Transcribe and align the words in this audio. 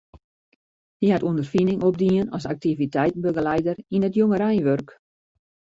Hy 1.03 1.07
hat 1.13 1.25
ûnderfining 1.31 1.81
opdien 1.91 2.27
as 2.39 2.45
aktiviteitebegelieder 2.55 3.77
yn 3.95 4.05
it 4.07 4.17
jongereinwurk. 4.19 4.87